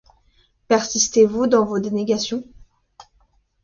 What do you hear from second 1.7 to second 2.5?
dénégations?...